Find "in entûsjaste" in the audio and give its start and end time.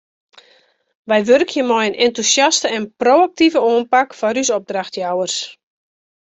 1.87-2.67